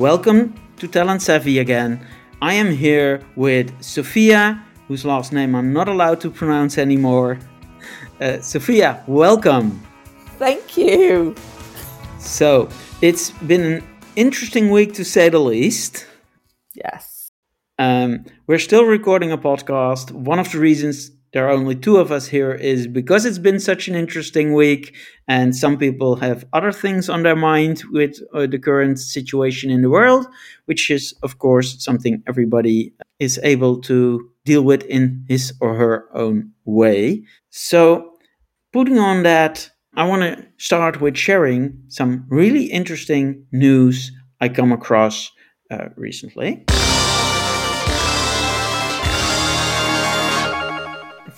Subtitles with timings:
[0.00, 2.00] welcome to Talent Savvy again.
[2.40, 7.38] I am here with Sophia, whose last name I'm not allowed to pronounce anymore.
[8.18, 9.78] Uh, Sophia, welcome.
[10.38, 11.34] Thank you.
[12.18, 12.70] So,
[13.02, 13.84] it's been an
[14.16, 16.06] interesting week to say the least.
[16.74, 17.30] Yes.
[17.78, 20.12] Um, we're still recording a podcast.
[20.12, 23.60] One of the reasons there are only two of us here is because it's been
[23.60, 24.94] such an interesting week
[25.28, 29.82] and some people have other things on their mind with uh, the current situation in
[29.82, 30.26] the world
[30.66, 36.08] which is of course something everybody is able to deal with in his or her
[36.14, 37.22] own way.
[37.50, 38.10] So
[38.72, 44.72] putting on that i want to start with sharing some really interesting news i come
[44.72, 45.30] across
[45.70, 46.64] uh, recently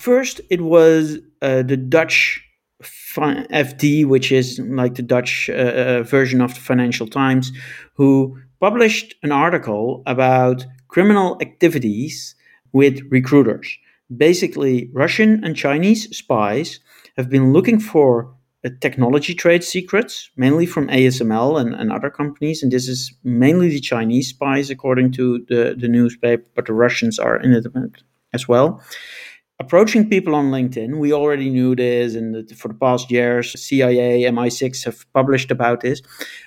[0.03, 2.43] First, it was uh, the Dutch
[2.83, 7.53] FD, which is like the Dutch uh, uh, version of the Financial Times,
[7.93, 12.35] who published an article about criminal activities
[12.73, 13.77] with recruiters.
[14.17, 16.81] Basically, Russian and Chinese spies
[17.15, 18.35] have been looking for
[18.65, 22.61] uh, technology trade secrets, mainly from ASML and, and, other companies.
[22.61, 27.19] And this is mainly the Chinese spies, according to the, the newspaper, but the Russians
[27.19, 27.65] are in it
[28.33, 28.83] as well
[29.63, 30.99] approaching people on LinkedIn.
[30.99, 36.01] We already knew this, and for the past years, CIA, MI6 have published about this.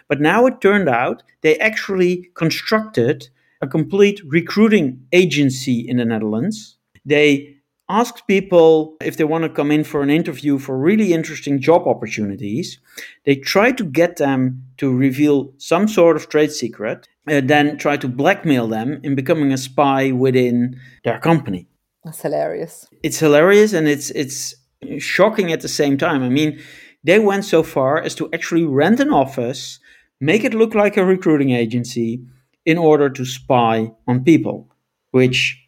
[0.08, 3.28] But now it turned out they actually constructed
[3.62, 6.76] a complete recruiting agency in the Netherlands.
[7.04, 7.56] They
[7.88, 11.86] asked people if they want to come in for an interview for really interesting job
[11.86, 12.78] opportunities.
[13.24, 17.96] They tried to get them to reveal some sort of trade secret, and then try
[17.96, 21.66] to blackmail them in becoming a spy within their company.
[22.06, 22.86] That's hilarious.
[23.02, 24.54] It's hilarious and it's it's
[24.98, 26.22] shocking at the same time.
[26.22, 26.60] I mean,
[27.02, 29.80] they went so far as to actually rent an office,
[30.20, 32.20] make it look like a recruiting agency
[32.64, 34.68] in order to spy on people,
[35.10, 35.60] which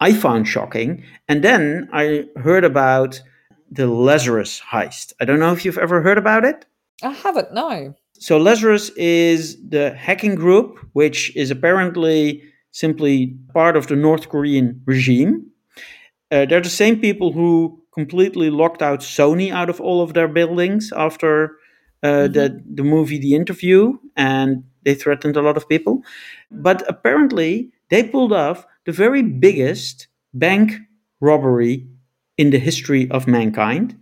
[0.00, 1.04] I found shocking.
[1.28, 3.22] And then I heard about
[3.70, 5.12] the Lazarus heist.
[5.20, 6.66] I don't know if you've ever heard about it.
[7.04, 7.94] I haven't, no.
[8.18, 12.42] So Lazarus is the hacking group, which is apparently
[12.72, 15.52] simply part of the North Korean regime.
[16.30, 20.28] Uh, they're the same people who completely locked out Sony out of all of their
[20.28, 21.56] buildings after
[22.02, 22.32] uh, mm-hmm.
[22.32, 26.02] the the movie The Interview, and they threatened a lot of people.
[26.50, 30.74] But apparently, they pulled off the very biggest bank
[31.20, 31.86] robbery
[32.36, 33.96] in the history of mankind.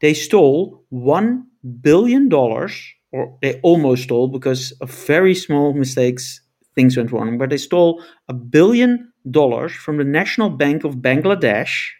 [0.00, 1.46] They stole one
[1.80, 2.74] billion dollars,
[3.12, 6.40] or they almost stole because of very small mistakes
[6.74, 11.90] things went wrong, but they stole a billion dollars from the National Bank of Bangladesh.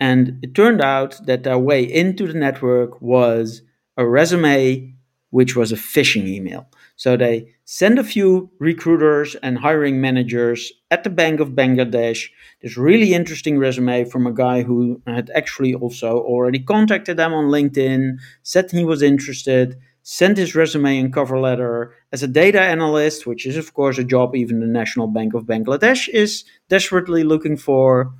[0.00, 3.62] And it turned out that their way into the network was
[3.96, 4.94] a resume,
[5.30, 6.68] which was a phishing email.
[6.96, 12.28] So they sent a few recruiters and hiring managers at the Bank of Bangladesh
[12.60, 17.46] this really interesting resume from a guy who had actually also already contacted them on
[17.46, 19.78] LinkedIn, said he was interested
[20.10, 24.02] sent his resume and cover letter as a data analyst, which is, of course, a
[24.02, 28.14] job even the National Bank of Bangladesh is desperately looking for.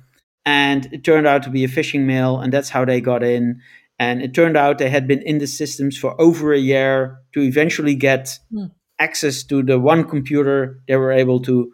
[0.45, 3.59] And it turned out to be a phishing mail, and that's how they got in.
[3.97, 7.41] And it turned out they had been in the systems for over a year to
[7.41, 8.69] eventually get mm.
[8.99, 10.83] access to the one computer.
[10.87, 11.71] They were able to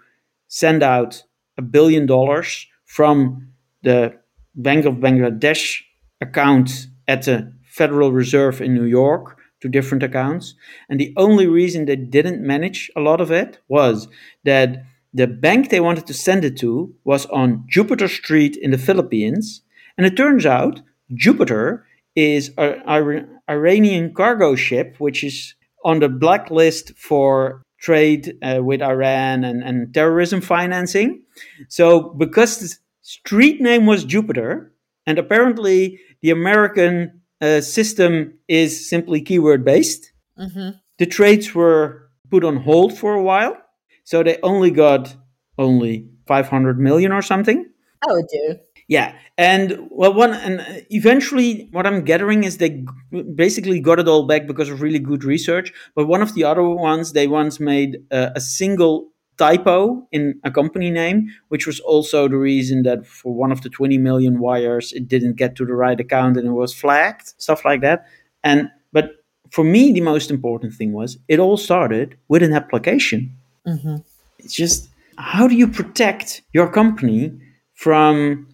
[0.47, 1.23] send out
[1.57, 3.49] a billion dollars from
[3.83, 4.17] the
[4.55, 5.81] Bank of Bangladesh
[6.21, 10.53] account at the Federal Reserve in New York to different accounts.
[10.89, 14.07] And the only reason they didn't manage a lot of it was
[14.43, 18.77] that the bank they wanted to send it to was on Jupiter Street in the
[18.77, 19.61] Philippines.
[19.97, 20.81] And it turns out
[21.15, 28.81] Jupiter is an Iranian cargo ship, which is on the blacklist for trade uh, with
[28.81, 31.23] Iran and, and terrorism financing.
[31.69, 34.71] So, because the street name was Jupiter,
[35.07, 40.11] and apparently the American uh, system is simply keyword based.
[40.39, 40.77] Mm-hmm.
[40.97, 43.57] The trades were put on hold for a while,
[44.03, 45.15] so they only got
[45.57, 47.65] only 500 million or something.
[48.07, 48.55] I would do.
[48.87, 52.85] Yeah, and well, one and eventually, what I'm gathering is they
[53.33, 55.73] basically got it all back because of really good research.
[55.95, 60.51] But one of the other ones, they once made uh, a single typo in a
[60.51, 64.93] company name, which was also the reason that for one of the 20 million wires,
[64.93, 68.05] it didn't get to the right account and it was flagged, stuff like that.
[68.43, 73.31] And but for me, the most important thing was it all started with an application.
[73.67, 73.97] Mm-hmm.
[74.39, 77.39] It's just how do you protect your company
[77.73, 78.47] from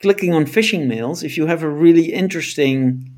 [0.00, 3.12] clicking on phishing mails if you have a really interesting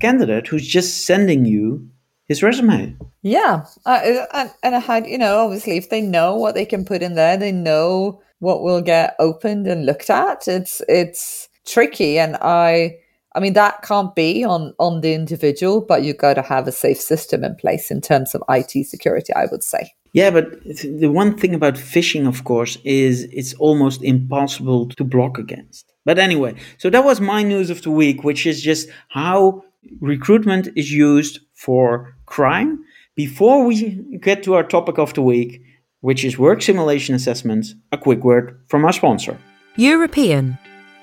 [0.00, 1.88] candidate who's just sending you
[2.28, 2.96] his resume.
[3.22, 6.84] Yeah, uh, and, and I had, you know, obviously, if they know what they can
[6.84, 10.46] put in there, they know what will get opened and looked at.
[10.46, 12.98] It's it's tricky, and I,
[13.34, 16.72] I mean, that can't be on on the individual, but you've got to have a
[16.72, 19.32] safe system in place in terms of IT security.
[19.34, 19.92] I would say.
[20.12, 25.38] Yeah, but the one thing about phishing, of course, is it's almost impossible to block
[25.38, 25.92] against.
[26.04, 29.64] But anyway, so that was my news of the week, which is just how
[30.00, 32.84] recruitment is used for crime.
[33.14, 35.62] Before we get to our topic of the week,
[36.00, 39.38] which is work simulation assessments, a quick word from our sponsor.
[39.76, 40.58] European,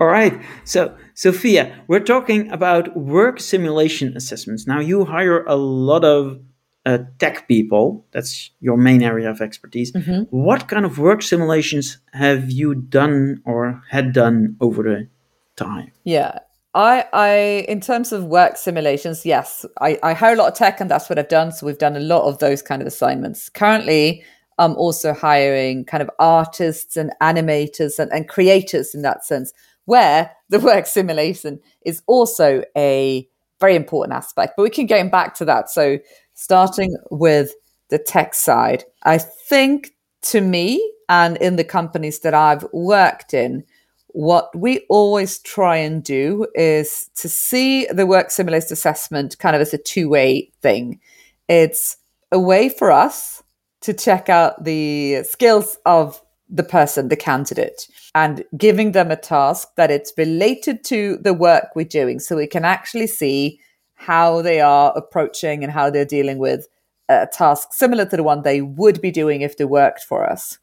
[0.00, 0.42] All right.
[0.64, 4.66] So, Sophia, we're talking about work simulation assessments.
[4.66, 6.40] Now, you hire a lot of
[6.86, 8.06] uh, tech people.
[8.12, 9.92] That's your main area of expertise.
[9.92, 10.26] Mhm.
[10.30, 15.08] What kind of work simulations have you done or had done over the
[15.56, 15.92] time?
[16.04, 16.38] Yeah.
[16.72, 20.80] I, I, in terms of work simulations, yes, I, I hire a lot of tech
[20.80, 21.50] and that's what I've done.
[21.50, 23.48] So we've done a lot of those kind of assignments.
[23.48, 24.22] Currently,
[24.58, 29.52] I'm also hiring kind of artists and animators and, and creators in that sense,
[29.86, 33.28] where the work simulation is also a
[33.58, 34.54] very important aspect.
[34.56, 35.70] But we can get back to that.
[35.70, 35.98] So
[36.40, 37.52] starting with
[37.90, 39.90] the tech side, I think
[40.22, 43.62] to me and in the companies that I've worked in,
[44.08, 49.60] what we always try and do is to see the work simulation assessment kind of
[49.60, 50.98] as a two way thing.
[51.46, 51.98] It's
[52.32, 53.42] a way for us
[53.82, 59.68] to check out the skills of the person, the candidate, and giving them a task
[59.76, 62.18] that it's related to the work we're doing.
[62.18, 63.60] So we can actually see
[64.00, 66.66] how they are approaching and how they're dealing with
[67.10, 70.58] a task similar to the one they would be doing if they worked for us.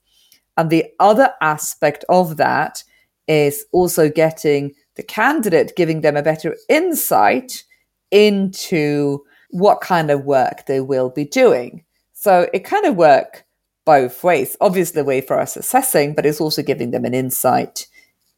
[0.57, 2.83] And the other aspect of that
[3.27, 7.63] is also getting the candidate, giving them a better insight
[8.09, 11.83] into what kind of work they will be doing.
[12.13, 13.45] So it kind of work
[13.85, 14.57] both ways.
[14.59, 17.85] Obviously, way for us assessing, but it's also giving them an insight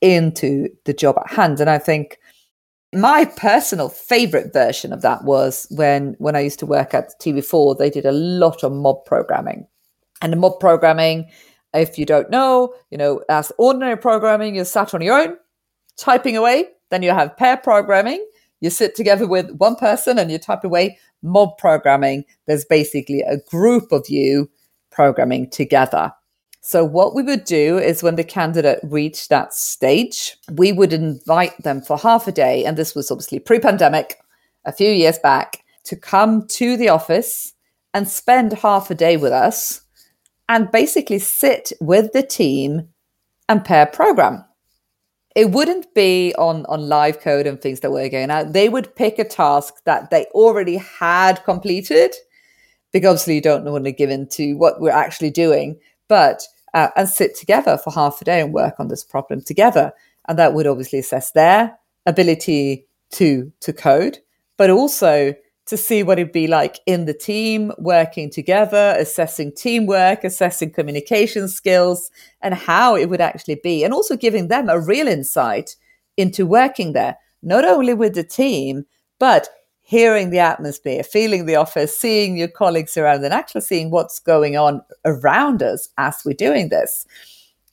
[0.01, 1.61] into the job at hand.
[1.61, 2.18] And I think
[2.93, 7.77] my personal favorite version of that was when when I used to work at TV4,
[7.77, 9.67] they did a lot of mob programming.
[10.21, 11.29] And the mob programming,
[11.73, 15.37] if you don't know, you know, as ordinary programming, you're sat on your own,
[15.97, 16.65] typing away.
[16.89, 18.25] Then you have pair programming.
[18.61, 20.97] You sit together with one person and you type away.
[21.21, 24.49] Mob programming, there's basically a group of you
[24.91, 26.11] programming together.
[26.61, 31.61] So, what we would do is when the candidate reached that stage, we would invite
[31.63, 32.65] them for half a day.
[32.65, 34.17] And this was obviously pre pandemic,
[34.65, 37.53] a few years back, to come to the office
[37.93, 39.81] and spend half a day with us
[40.47, 42.89] and basically sit with the team
[43.47, 44.43] and pair program.
[45.35, 48.51] It wouldn't be on, on live code and things that were going out.
[48.51, 52.13] They would pick a task that they already had completed
[52.91, 57.07] because obviously you don't want to give into what we're actually doing, but uh, and
[57.07, 59.93] sit together for half a day and work on this problem together.
[60.27, 64.19] And that would obviously assess their ability to to code,
[64.57, 65.33] but also
[65.65, 71.47] to see what it'd be like in the team, working together, assessing teamwork, assessing communication
[71.47, 72.09] skills,
[72.41, 75.75] and how it would actually be, and also giving them a real insight
[76.17, 78.85] into working there, not only with the team,
[79.19, 79.47] but
[79.89, 84.55] hearing the atmosphere, feeling the office, seeing your colleagues around, and actually seeing what's going
[84.55, 87.07] on around us as we're doing this.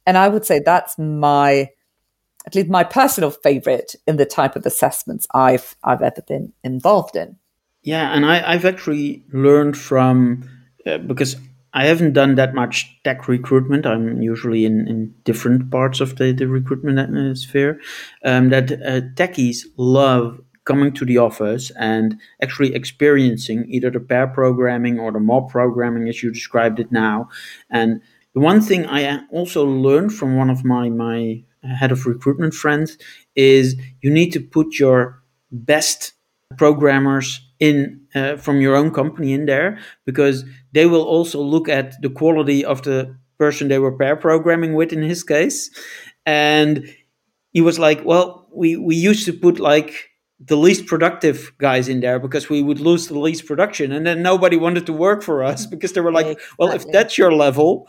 [0.07, 1.69] And I would say that's my,
[2.47, 7.17] at least my personal favorite in the type of assessments I've I've ever been involved
[7.17, 7.37] in.
[7.83, 10.49] Yeah, and I, I've actually learned from
[10.87, 11.37] uh, because
[11.75, 13.85] I haven't done that much tech recruitment.
[13.85, 17.79] I'm usually in, in different parts of the, the recruitment atmosphere.
[18.25, 24.27] Um, that uh, techies love coming to the office and actually experiencing either the pair
[24.27, 27.29] programming or the mob programming as you described it now.
[27.71, 28.03] And
[28.35, 32.99] the one thing I also learned from one of my my head of recruitment friends
[33.35, 36.13] is you need to put your best
[36.59, 42.01] programmers in uh, from your own company in there because they will also look at
[42.03, 45.71] the quality of the person they were pair programming with in his case
[46.25, 46.95] and
[47.53, 52.01] he was like well we we used to put like the least productive guys in
[52.01, 53.93] there because we would lose the least production.
[53.93, 56.55] And then nobody wanted to work for us because they were like exactly.
[56.59, 57.89] well if that's your level.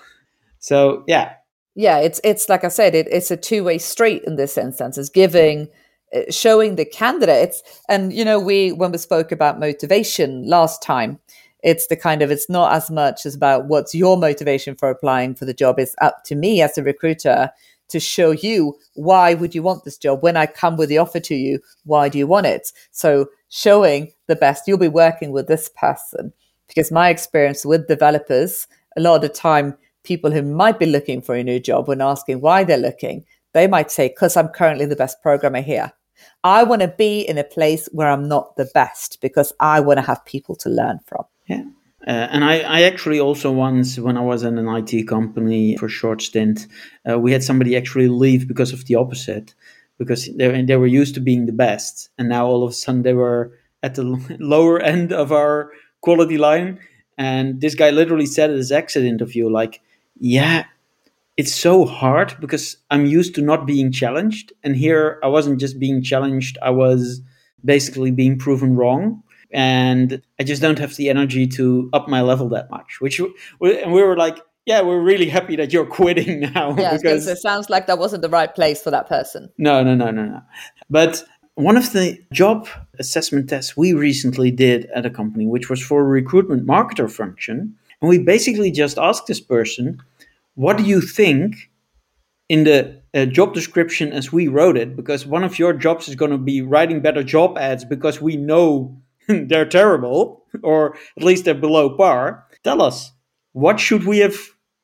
[0.60, 1.34] So yeah.
[1.76, 4.98] Yeah it's it's like i said it, it's a two-way street in this instance.
[4.98, 5.68] It's giving
[6.16, 7.62] uh, showing the candidates.
[7.90, 11.20] And you know we when we spoke about motivation last time
[11.64, 15.36] it's the kind of it's not as much as about what's your motivation for applying
[15.36, 15.80] for the job.
[15.80, 17.52] It's up to me as a recruiter
[17.90, 21.20] to show you why would you want this job when i come with the offer
[21.20, 25.48] to you why do you want it so showing the best you'll be working with
[25.48, 26.32] this person
[26.68, 28.68] because my experience with developers
[28.98, 32.02] a lot of the time people who might be looking for a new job when
[32.02, 35.92] asking why they're looking they might say because i'm currently the best programmer here
[36.44, 39.98] I want to be in a place where I'm not the best because I want
[39.98, 41.26] to have people to learn from.
[41.48, 41.64] Yeah.
[42.08, 45.88] Uh, and I, I, actually also once, when I was in an IT company for
[45.88, 46.66] a short stint,
[47.10, 49.54] uh, we had somebody actually leave because of the opposite,
[49.98, 52.10] because they, they were used to being the best.
[52.18, 53.52] And now all of a sudden they were
[53.84, 54.04] at the
[54.40, 56.80] lower end of our quality line.
[57.18, 59.82] And this guy literally said at his exit interview, like,
[60.18, 60.64] yeah,
[61.36, 64.54] it's so hard because I'm used to not being challenged.
[64.64, 67.22] And here I wasn't just being challenged, I was
[67.66, 69.24] basically being proven wrong.
[69.52, 73.00] And I just don't have the energy to up my level that much.
[73.00, 76.76] Which and we were like, yeah, we're really happy that you're quitting now.
[76.78, 79.50] Yeah, because it sounds like that wasn't the right place for that person.
[79.58, 80.42] No, no, no, no, no.
[80.90, 81.24] But
[81.56, 82.68] one of the job
[83.00, 87.76] assessment tests we recently did at a company, which was for a recruitment marketer function,
[88.02, 90.02] and we basically just asked this person,
[90.56, 91.72] what do you think
[92.50, 94.96] in the uh, job description as we wrote it?
[94.96, 98.36] Because one of your jobs is going to be writing better job ads because we
[98.36, 98.96] know
[99.48, 102.46] they're terrible or at least they're below par.
[102.64, 103.12] Tell us,
[103.54, 104.36] what should we have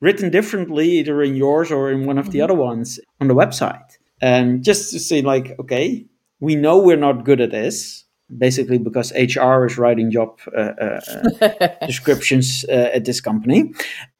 [0.01, 2.43] written differently, either in yours or in one of the mm-hmm.
[2.43, 3.97] other ones on the website?
[4.21, 6.05] And just to say, like, okay,
[6.39, 8.05] we know we're not good at this,
[8.37, 11.01] basically because HR is writing job uh, uh,
[11.41, 13.73] uh descriptions uh, at this company.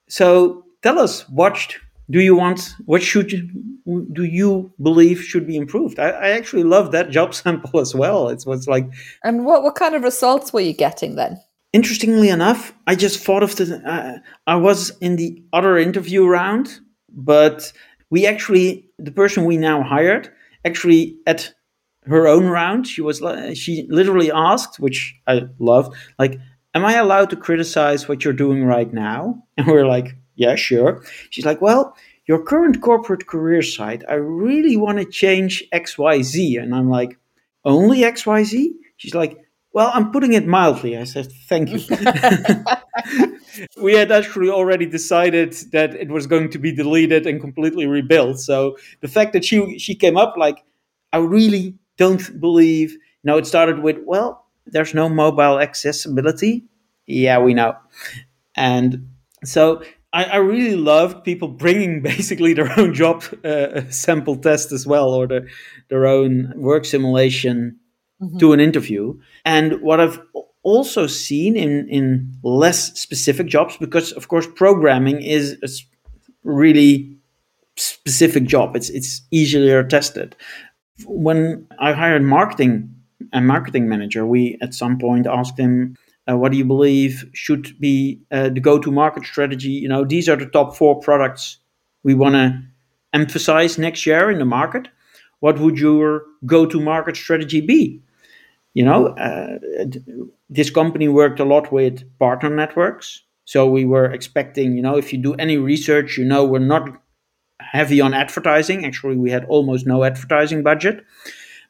[0.07, 1.75] So tell us what
[2.09, 3.49] do you want what should you,
[4.11, 5.99] do you believe should be improved?
[5.99, 8.29] I, I, actually love that job sample as well.
[8.29, 8.87] It's what's like
[9.23, 11.39] and what, what kind of results were you getting then?
[11.73, 16.79] Interestingly enough i just thought of the uh, i was in the other interview round
[17.09, 17.73] but
[18.11, 20.31] we actually the person we now hired
[20.65, 21.51] actually at
[22.05, 23.23] her own round she was
[23.57, 26.39] she literally asked which i loved like
[26.75, 29.43] am i allowed to criticize what you're doing right now?
[29.57, 31.03] And we're like yeah, sure.
[31.29, 31.95] She's like, well,
[32.27, 36.61] your current corporate career site, I really want to change XYZ.
[36.61, 37.17] And I'm like,
[37.65, 38.69] only XYZ?
[38.97, 39.37] She's like,
[39.73, 40.97] well, I'm putting it mildly.
[40.97, 41.79] I said, thank you.
[43.81, 48.39] we had actually already decided that it was going to be deleted and completely rebuilt.
[48.39, 50.63] So the fact that she she came up like,
[51.11, 52.95] I really don't believe.
[53.23, 56.65] No, it started with, well, there's no mobile accessibility.
[57.07, 57.75] Yeah, we know.
[58.55, 59.09] And
[59.43, 59.83] so
[60.13, 65.09] I, I really loved people bringing basically their own job uh, sample test as well,
[65.09, 65.47] or the,
[65.89, 67.79] their own work simulation
[68.21, 68.37] mm-hmm.
[68.37, 69.19] to an interview.
[69.43, 70.21] And what I've
[70.61, 75.69] also seen in in less specific jobs, because of course programming is a
[76.43, 77.17] really
[77.75, 78.75] specific job.
[78.75, 80.35] It's it's easier tested.
[81.05, 82.93] When I hired marketing
[83.33, 85.97] a marketing manager, we at some point asked him
[86.29, 89.69] uh, what do you believe should be uh, the go-to-market strategy?
[89.69, 91.57] You know, these are the top four products
[92.03, 92.61] we want to
[93.13, 94.87] emphasize next year in the market.
[95.39, 98.01] What would your go-to-market strategy be?
[98.73, 99.57] You know, uh,
[100.49, 105.11] this company worked a lot with partner networks, so we were expecting, you know, if
[105.11, 106.89] you do any research, you know, we're not
[107.59, 108.85] heavy on advertising.
[108.85, 111.03] Actually, we had almost no advertising budget,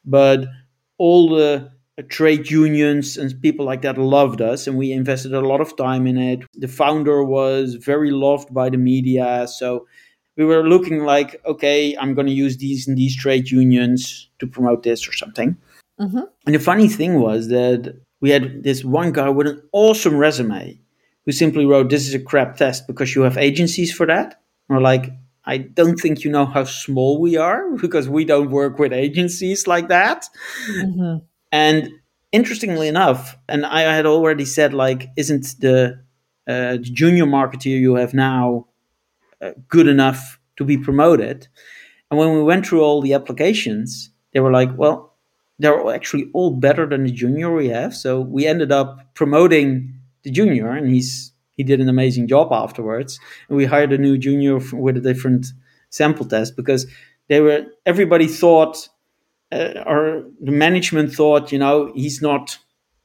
[0.04, 0.46] but
[0.98, 1.70] all the
[2.02, 6.06] trade unions and people like that loved us and we invested a lot of time
[6.06, 9.86] in it the founder was very loved by the media so
[10.36, 14.46] we were looking like okay i'm going to use these and these trade unions to
[14.46, 15.56] promote this or something
[16.00, 16.22] mm-hmm.
[16.46, 20.76] and the funny thing was that we had this one guy with an awesome resume
[21.24, 24.80] who simply wrote this is a crap test because you have agencies for that or
[24.80, 25.12] like
[25.46, 29.66] I don't think you know how small we are because we don't work with agencies
[29.66, 30.26] like that.
[30.70, 31.18] Mm-hmm
[31.54, 31.90] And
[32.32, 36.02] interestingly enough, and I had already said, like, isn't the,
[36.48, 38.66] uh, junior marketeer you have now
[39.40, 41.46] uh, good enough to be promoted?
[42.10, 45.14] And when we went through all the applications, they were like, well,
[45.60, 47.94] they're actually all better than the junior we have.
[47.94, 49.94] So we ended up promoting
[50.24, 53.20] the junior, and he's he did an amazing job afterwards.
[53.48, 55.46] And we hired a new junior with a different
[55.90, 56.88] sample test because
[57.28, 58.88] they were everybody thought
[59.52, 62.58] uh, or the management thought, you know, he's not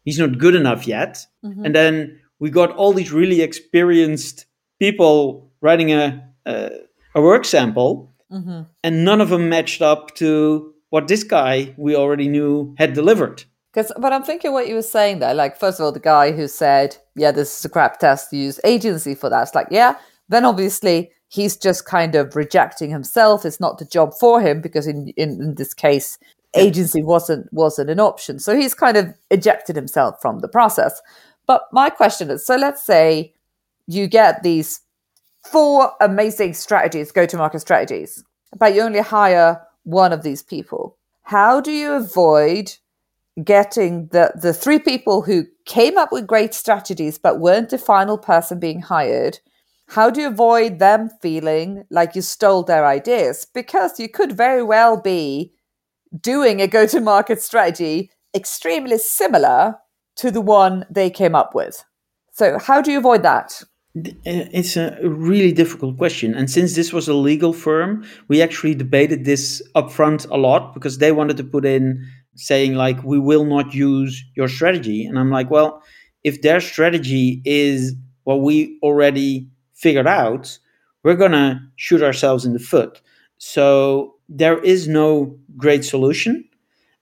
[0.06, 1.26] he's not good enough yet.
[1.44, 1.66] Mm-hmm.
[1.66, 4.46] And then we got all these really experienced
[4.80, 6.72] people writing a a,
[7.16, 8.62] a work sample, mm-hmm.
[8.84, 13.44] and none of them matched up to what this guy we already knew had delivered.
[13.72, 15.36] Because, but I'm thinking what you were saying there.
[15.36, 18.34] Like, first of all, the guy who said, "Yeah, this is a crap test.
[18.34, 19.96] Use agency for that." It's like, yeah.
[20.28, 23.46] Then obviously he's just kind of rejecting himself.
[23.46, 26.18] It's not the job for him because in in, in this case,
[26.56, 28.40] agency wasn't wasn't an option.
[28.40, 31.02] So he's kind of ejected himself from the process.
[31.48, 33.34] But my question is, so let's say
[33.88, 34.82] you get these
[35.44, 38.24] four amazing strategies, go to market strategies,
[38.58, 40.98] but you only hire one of these people.
[41.24, 42.74] How do you avoid
[43.44, 48.18] getting the, the three people who came up with great strategies but weren't the final
[48.18, 49.40] person being hired?
[49.90, 53.48] How do you avoid them feeling like you stole their ideas?
[53.54, 55.54] Because you could very well be
[56.22, 59.76] doing a go to market strategy extremely similar
[60.18, 61.84] to the one they came up with.
[62.32, 63.64] So, how do you avoid that?
[63.98, 66.36] Uh, it's a really difficult question.
[66.36, 71.00] And since this was a legal firm, we actually debated this upfront a lot because
[71.00, 72.06] they wanted to put in
[72.36, 75.04] saying, like, we will not use your strategy.
[75.04, 75.82] And I'm like, well,
[76.24, 80.60] if their strategy is what we already figured out,
[81.04, 83.02] we're going to shoot ourselves in the foot.
[83.38, 86.44] So there is no great solution.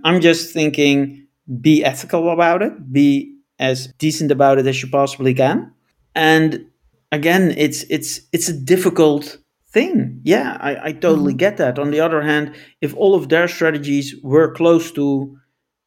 [0.04, 1.28] I'm just thinking
[1.62, 5.72] be ethical about it, be as decent about it as you possibly can.
[6.14, 6.68] And
[7.12, 9.38] again, it's it's it's a difficult
[9.70, 10.20] thing.
[10.24, 11.38] Yeah, I, I totally mm-hmm.
[11.38, 11.80] get that.
[11.80, 15.38] On the other hand, if all of their strategies were close to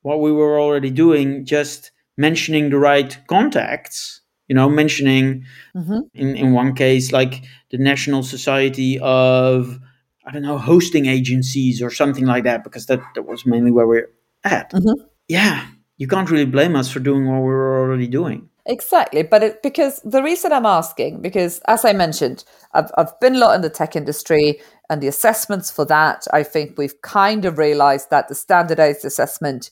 [0.02, 4.19] what we were already doing, just mentioning the right contacts,
[4.50, 5.44] you know, mentioning
[5.76, 6.00] mm-hmm.
[6.12, 9.78] in, in one case like the National Society of
[10.26, 13.86] I don't know, hosting agencies or something like that, because that, that was mainly where
[13.86, 14.10] we're
[14.42, 14.72] at.
[14.72, 15.04] Mm-hmm.
[15.28, 18.48] Yeah, you can't really blame us for doing what we were already doing.
[18.66, 23.36] Exactly, but it, because the reason I'm asking, because as I mentioned, I've, I've been
[23.36, 27.44] a lot in the tech industry, and the assessments for that, I think we've kind
[27.44, 29.70] of realized that the standardized assessment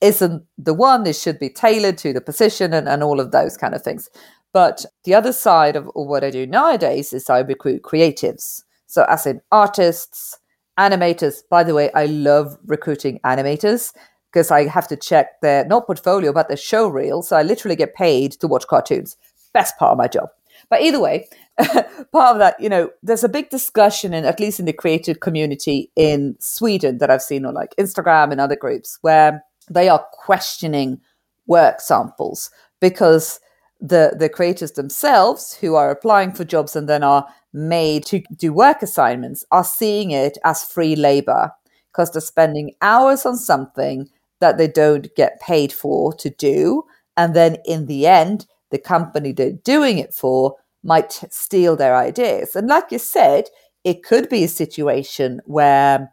[0.00, 1.04] isn't the one.
[1.04, 4.08] This should be tailored to the position and, and all of those kind of things.
[4.52, 8.64] But the other side of what I do nowadays is I recruit creatives.
[8.86, 10.40] So, as in artists,
[10.80, 11.42] animators.
[11.48, 13.92] By the way, I love recruiting animators
[14.32, 17.22] because I have to check their not portfolio, but their show reel.
[17.22, 19.16] So I literally get paid to watch cartoons.
[19.52, 20.28] Best part of my job.
[20.68, 24.60] But either way, part of that, you know, there's a big discussion in at least
[24.60, 28.98] in the creative community in Sweden that I've seen on like Instagram and other groups
[29.02, 31.00] where they are questioning
[31.46, 33.40] work samples because
[33.80, 38.52] the the creators themselves who are applying for jobs and then are made to do
[38.52, 41.50] work assignments are seeing it as free labor
[41.90, 44.08] because they're spending hours on something
[44.40, 46.82] that they don't get paid for to do.
[47.16, 52.56] And then in the end, the company they're doing it for might steal their ideas.
[52.56, 53.44] And like you said,
[53.84, 56.12] it could be a situation where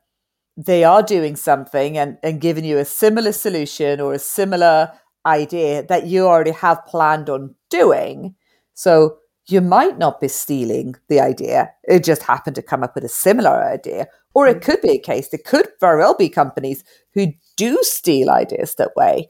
[0.57, 4.91] they are doing something and, and giving you a similar solution or a similar
[5.25, 8.33] idea that you already have planned on doing.
[8.73, 9.17] So
[9.47, 11.71] you might not be stealing the idea.
[11.83, 14.07] It just happened to come up with a similar idea.
[14.33, 14.61] Or it mm.
[14.63, 18.95] could be a case, there could very well be companies who do steal ideas that
[18.95, 19.29] way.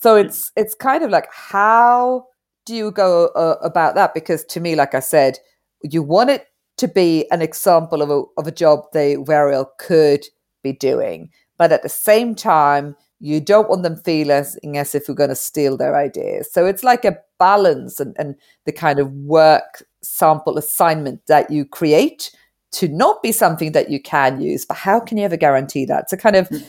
[0.00, 2.26] So it's it's kind of like how
[2.66, 4.14] do you go uh, about that?
[4.14, 5.38] Because to me, like I said,
[5.82, 9.72] you want it to be an example of a of a job they very well
[9.78, 10.24] could
[10.62, 15.14] be doing, but at the same time, you don't want them feeling as if you're
[15.14, 16.52] going to steal their ideas.
[16.52, 21.64] So it's like a balance and, and the kind of work sample assignment that you
[21.64, 22.30] create
[22.70, 24.64] to not be something that you can use.
[24.64, 26.10] But how can you ever guarantee that?
[26.10, 26.62] So kind of mm.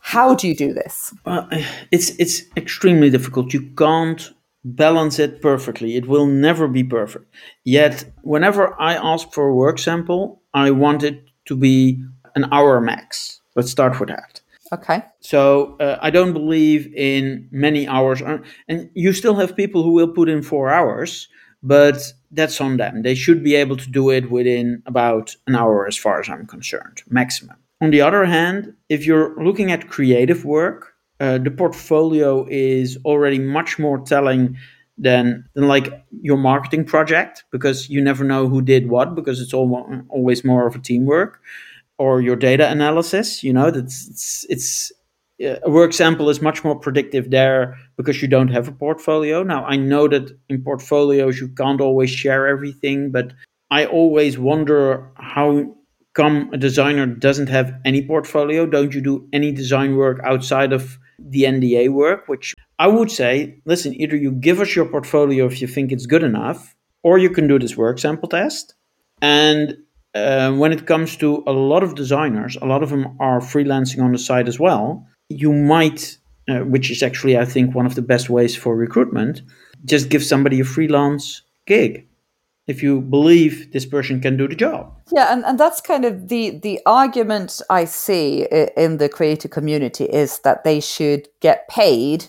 [0.00, 1.14] how do you do this?
[1.24, 1.48] Well,
[1.92, 3.52] it's it's extremely difficult.
[3.52, 4.32] You can't
[4.64, 5.96] balance it perfectly.
[5.96, 7.26] It will never be perfect.
[7.62, 12.02] Yet, whenever I ask for a work sample, I want it to be
[12.36, 13.40] an hour max.
[13.56, 14.40] Let's start with that.
[14.72, 15.02] Okay.
[15.20, 18.20] So uh, I don't believe in many hours,
[18.68, 21.28] and you still have people who will put in four hours,
[21.62, 23.02] but that's on them.
[23.02, 26.46] They should be able to do it within about an hour, as far as I'm
[26.46, 27.56] concerned, maximum.
[27.80, 33.38] On the other hand, if you're looking at creative work, uh, the portfolio is already
[33.38, 34.56] much more telling
[34.98, 39.52] than, than like your marketing project because you never know who did what because it's
[39.52, 41.40] all, always more of a teamwork
[41.98, 44.92] or your data analysis you know that's it's, it's
[45.44, 49.42] uh, a work sample is much more predictive there because you don't have a portfolio.
[49.42, 53.32] Now i know that in portfolios you can't always share everything but
[53.70, 55.74] i always wonder how
[56.14, 58.64] come a designer doesn't have any portfolio.
[58.64, 63.58] Don't you do any design work outside of the nda work which i would say
[63.64, 67.30] listen either you give us your portfolio if you think it's good enough or you
[67.30, 68.74] can do this work sample test.
[69.22, 69.76] And
[70.16, 74.02] uh, when it comes to a lot of designers, a lot of them are freelancing
[74.02, 75.06] on the side as well.
[75.28, 79.42] You might, uh, which is actually, I think, one of the best ways for recruitment,
[79.84, 82.06] just give somebody a freelance gig
[82.66, 84.92] if you believe this person can do the job.
[85.12, 90.04] Yeah, and, and that's kind of the the argument I see in the creator community
[90.04, 92.26] is that they should get paid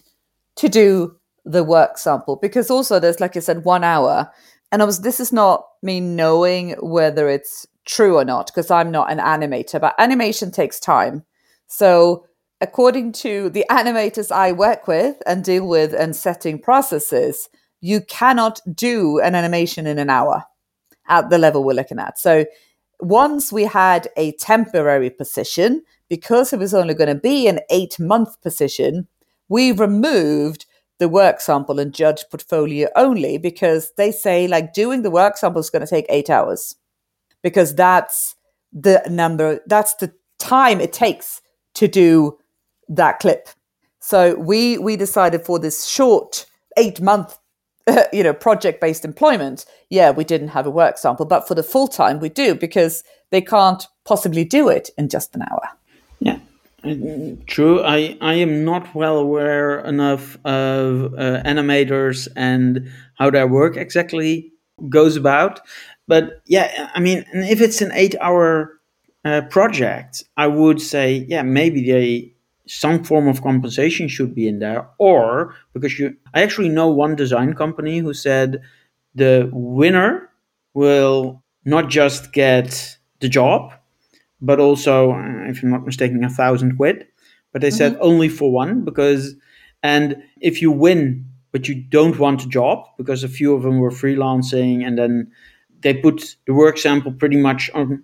[0.58, 4.30] to do the work sample because also there's like I said one hour
[4.72, 8.92] and I was this is not me knowing whether it's true or not because I'm
[8.92, 11.24] not an animator, but animation takes time.
[11.68, 12.26] So,
[12.62, 17.50] according to the animators I work with and deal with and setting processes,
[17.82, 20.44] you cannot do an animation in an hour
[21.08, 22.20] at the level we're looking at.
[22.20, 22.46] So,
[23.00, 28.00] once we had a temporary position, because it was only going to be an eight
[28.00, 29.08] month position,
[29.50, 30.66] we removed
[31.00, 35.60] the work sample and judge portfolio only because they say like doing the work sample
[35.60, 36.76] is going to take eight hours
[37.44, 38.36] because that's
[38.74, 41.42] the number, that's the time it takes
[41.76, 42.38] to do
[42.90, 43.50] that clip.
[44.00, 46.46] So we we decided for this short
[46.78, 47.38] eight month
[48.14, 51.64] you know project based employment yeah we didn't have a work sample but for the
[51.64, 55.70] full time we do because they can't possibly do it in just an hour.
[56.20, 56.40] Yeah.
[57.48, 57.84] True.
[57.84, 64.54] I i am not well aware enough of uh, animators and how their work exactly
[64.90, 65.60] goes about
[66.08, 68.80] but yeah, I mean, if it's an eight-hour
[69.26, 72.34] uh, project, I would say, yeah, maybe they
[72.70, 77.16] some form of compensation should be in there, or because you, I actually know one
[77.16, 78.62] design company who said
[79.16, 80.30] the winner
[80.74, 83.74] will not just get the job,
[84.42, 87.08] but also, uh, if I'm not mistaken, a thousand quid.
[87.52, 87.78] But they mm-hmm.
[87.78, 89.36] said only for one because,
[89.82, 93.80] and if you win, but you don't want a job because a few of them
[93.80, 95.32] were freelancing and then
[95.82, 98.04] they put the work sample pretty much on,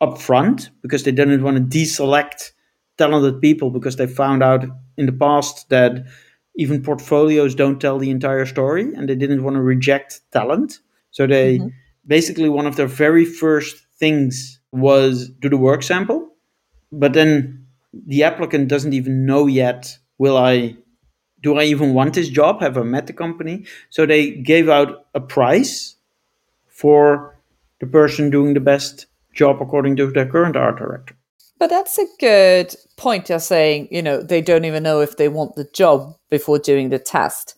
[0.00, 2.52] up front because they didn't want to deselect
[2.98, 4.64] talented people because they found out
[4.96, 6.04] in the past that
[6.56, 10.78] even portfolios don't tell the entire story and they didn't want to reject talent.
[11.10, 11.68] So they mm-hmm.
[12.06, 16.28] basically one of their very first things was do the work sample,
[16.92, 20.76] but then the applicant doesn't even know yet will I
[21.42, 22.62] do I even want this job?
[22.62, 23.66] Have I met the company?
[23.90, 25.96] So they gave out a price
[26.74, 27.38] for
[27.80, 31.16] the person doing the best job according to their current art director.
[31.58, 33.28] But that's a good point.
[33.28, 36.90] You're saying, you know, they don't even know if they want the job before doing
[36.90, 37.54] the test.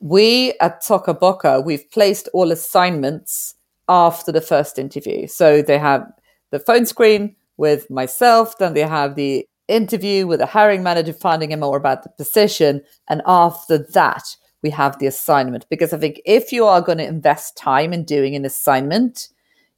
[0.00, 3.54] We at Toca we've placed all assignments
[3.88, 5.26] after the first interview.
[5.26, 6.06] So they have
[6.50, 11.52] the phone screen with myself, then they have the interview with the hiring manager finding
[11.52, 12.82] out more about the position.
[13.08, 14.24] And after that,
[14.62, 18.04] we have the assignment because I think if you are going to invest time in
[18.04, 19.28] doing an assignment,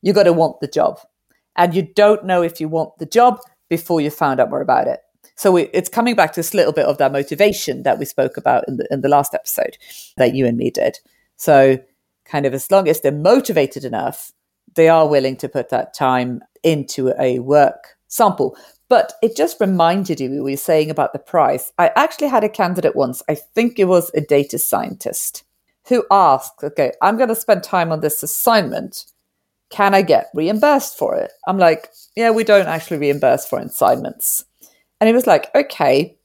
[0.02, 1.00] you got to want the job.
[1.56, 3.38] And you don't know if you want the job
[3.68, 5.00] before you found out more about it.
[5.36, 8.36] So we, it's coming back to this little bit of that motivation that we spoke
[8.36, 9.76] about in the, in the last episode
[10.16, 10.98] that you and me did.
[11.36, 11.78] So
[12.24, 14.32] kind of as long as they're motivated enough,
[14.74, 18.56] they are willing to put that time into a work sample.
[18.90, 21.72] But it just reminded you, we were saying about the price.
[21.78, 25.44] I actually had a candidate once, I think it was a data scientist,
[25.88, 29.06] who asked, okay, I'm going to spend time on this assignment.
[29.70, 31.30] Can I get reimbursed for it?
[31.46, 34.44] I'm like, yeah, we don't actually reimburse for assignments.
[35.00, 36.18] And he was like, okay,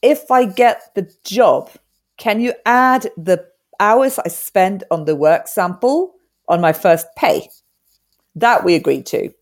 [0.00, 1.70] if I get the job,
[2.18, 3.44] can you add the
[3.80, 6.14] hours I spend on the work sample
[6.46, 7.48] on my first pay?
[8.36, 9.34] That we agreed to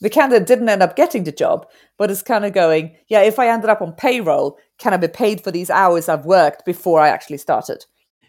[0.00, 3.38] the candidate didn't end up getting the job, but it's kind of going, yeah, if
[3.38, 7.00] I ended up on payroll, can I be paid for these hours I've worked before
[7.00, 7.84] I actually started?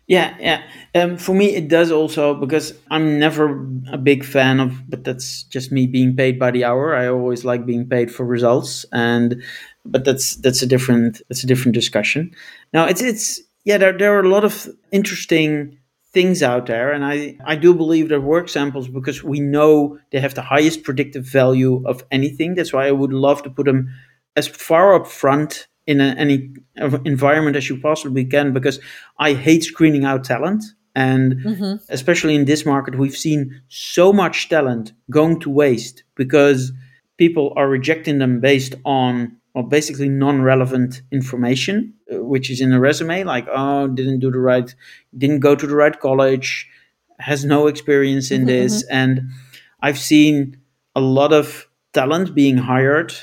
[0.07, 0.63] Yeah, yeah.
[0.95, 5.43] Um, for me, it does also because I'm never a big fan of, but that's
[5.43, 6.95] just me being paid by the hour.
[6.95, 9.43] I always like being paid for results, and
[9.85, 12.31] but that's that's a different that's a different discussion.
[12.73, 15.77] Now it's it's yeah, there there are a lot of interesting
[16.17, 16.91] things out there.
[16.91, 20.81] And I, I do believe that work samples, because we know they have the highest
[20.81, 22.55] predictive value of anything.
[22.55, 23.93] That's why I would love to put them
[24.35, 26.37] as far up front in a, any
[27.05, 28.79] environment as you possibly can because
[29.19, 30.63] I hate screening out talent.
[30.95, 31.75] And mm-hmm.
[31.89, 36.71] especially in this market, we've seen so much talent going to waste because
[37.17, 42.79] people are rejecting them based on well, basically non-relevant information, uh, which is in a
[42.79, 44.75] resume, like oh, didn't do the right,
[45.17, 46.69] didn't go to the right college,
[47.17, 48.93] has no experience in mm-hmm, this, mm-hmm.
[48.93, 49.21] and
[49.81, 50.57] I've seen
[50.95, 53.15] a lot of talent being hired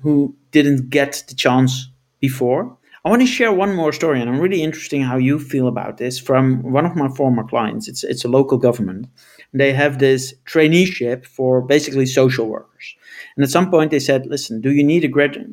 [0.00, 2.74] who didn't get the chance before.
[3.04, 5.68] I want to share one more story, and I'm really interested in how you feel
[5.68, 7.86] about this from one of my former clients.
[7.86, 9.08] It's it's a local government.
[9.52, 12.94] They have this traineeship for basically social workers.
[13.36, 15.46] And at some point, they said, "Listen, do you need a grad-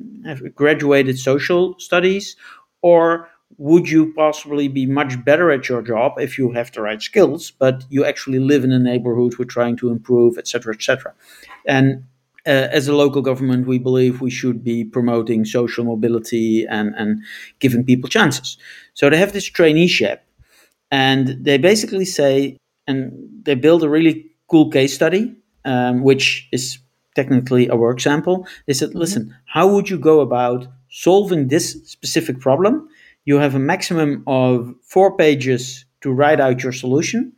[0.55, 2.35] graduated social studies,
[2.81, 7.01] or would you possibly be much better at your job if you have the right
[7.01, 11.13] skills, but you actually live in a neighborhood we're trying to improve, etc., etc."
[11.65, 12.03] And
[12.47, 17.21] uh, as a local government, we believe we should be promoting social mobility and, and
[17.59, 18.57] giving people chances.
[18.93, 20.19] So they have this traineeship,
[20.89, 22.57] and they basically say,
[22.89, 23.11] and
[23.43, 26.79] they build a really cool case study, um, which is
[27.15, 28.47] technically a work sample.
[28.65, 28.99] They said, mm-hmm.
[28.99, 32.89] listen, how would you go about solving this specific problem?
[33.25, 37.33] You have a maximum of four pages to write out your solution.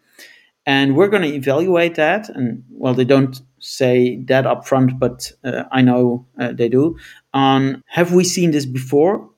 [0.65, 2.29] And we're going to evaluate that.
[2.29, 6.97] And well, they don't say that up front, but uh, I know uh, they do.
[7.33, 9.29] On have we seen this before?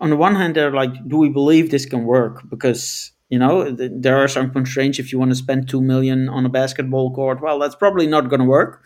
[0.00, 2.48] On the one hand, they're like, do we believe this can work?
[2.48, 4.98] Because you know there are some constraints.
[4.98, 8.28] If you want to spend two million on a basketball court, well, that's probably not
[8.28, 8.84] going to work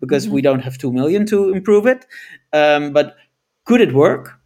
[0.00, 0.34] because mm-hmm.
[0.34, 2.06] we don't have two million to improve it.
[2.52, 3.16] Um, but
[3.64, 4.38] could it work?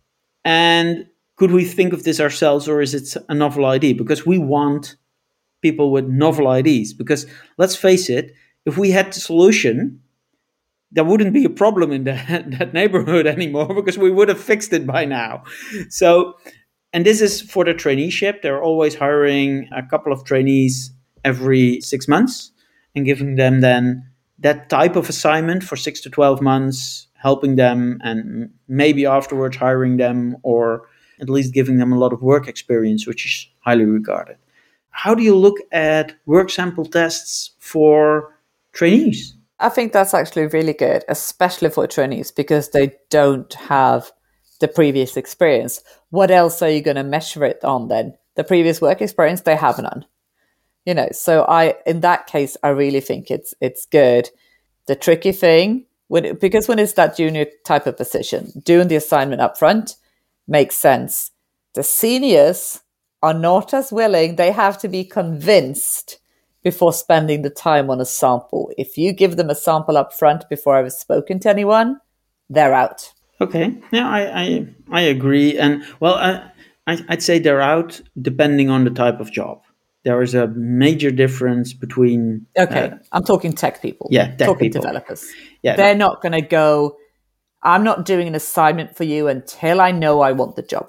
[0.44, 1.06] And
[1.36, 3.94] could we think of this ourselves, or is it a novel idea?
[3.94, 4.96] Because we want
[5.62, 6.92] people with novel ideas.
[6.92, 7.26] Because
[7.58, 10.00] let's face it, if we had the solution,
[10.92, 14.72] there wouldn't be a problem in that, that neighborhood anymore because we would have fixed
[14.72, 15.44] it by now.
[15.88, 16.36] So,
[16.96, 18.40] and this is for the traineeship.
[18.40, 20.92] They're always hiring a couple of trainees
[21.26, 22.52] every six months
[22.94, 28.00] and giving them then that type of assignment for six to 12 months, helping them
[28.02, 30.88] and maybe afterwards hiring them or
[31.20, 34.38] at least giving them a lot of work experience, which is highly regarded.
[34.88, 38.34] How do you look at work sample tests for
[38.72, 39.36] trainees?
[39.60, 44.12] I think that's actually really good, especially for trainees because they don't have
[44.56, 45.82] the previous experience.
[46.10, 48.16] What else are you going to measure it on then?
[48.34, 50.04] The previous work experience, they have none.
[50.84, 54.30] You know, so I, in that case, I really think it's it's good.
[54.86, 59.40] The tricky thing, when because when it's that junior type of position, doing the assignment
[59.40, 59.96] up front,
[60.46, 61.32] makes sense.
[61.74, 62.80] The seniors
[63.22, 66.18] are not as willing, they have to be convinced
[66.62, 68.70] before spending the time on a sample.
[68.76, 72.00] If you give them a sample up front before I've spoken to anyone,
[72.48, 73.12] they're out.
[73.40, 76.50] Okay, yeah, I I, I agree, and well, I,
[76.86, 79.62] I I'd say they're out depending on the type of job.
[80.04, 82.46] There is a major difference between.
[82.56, 84.08] Okay, uh, I'm talking tech people.
[84.10, 84.80] Yeah, tech talking people.
[84.80, 85.26] developers.
[85.62, 86.08] Yeah, they're no.
[86.08, 86.96] not going to go
[87.66, 90.88] I'm not doing an assignment for you until I know I want the job.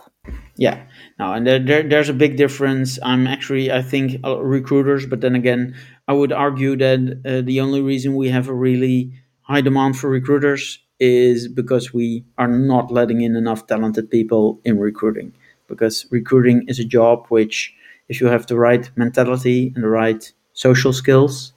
[0.58, 0.84] Yeah,
[1.18, 3.00] no, and there, there, there's a big difference.
[3.02, 5.76] I'm actually, I think, uh, recruiters, but then again,
[6.08, 10.10] I would argue that uh, the only reason we have a really high demand for
[10.10, 15.34] recruiters is because we are not letting in enough talented people in recruiting.
[15.68, 17.74] Because recruiting is a job which,
[18.10, 21.54] if you have the right mentality and the right social skills,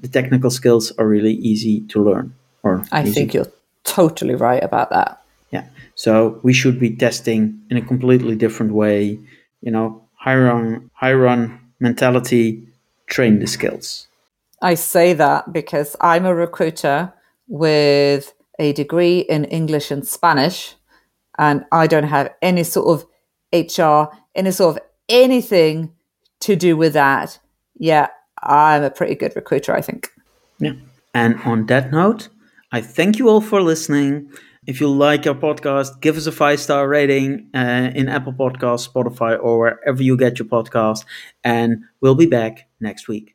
[0.00, 2.34] the technical skills are really easy to learn.
[2.62, 3.52] Or I think you're
[3.84, 5.22] totally right about that.
[5.50, 5.66] Yeah.
[5.94, 9.18] So we should be testing in a completely different way.
[9.60, 12.66] You know, high run, high run mentality,
[13.06, 14.06] train the skills.
[14.62, 17.12] I say that because I'm a recruiter
[17.48, 20.76] with a degree in English and Spanish,
[21.38, 23.06] and I don't have any sort of
[23.52, 25.92] HR, any sort of anything
[26.40, 27.38] to do with that.
[27.78, 28.08] Yeah,
[28.42, 30.10] I'm a pretty good recruiter, I think.
[30.58, 30.74] Yeah.
[31.14, 32.28] And on that note,
[32.70, 34.30] I thank you all for listening.
[34.66, 38.88] If you like our podcast, give us a five star rating uh, in Apple Podcasts,
[38.88, 41.04] Spotify, or wherever you get your podcast.
[41.42, 43.32] And we'll be back next week.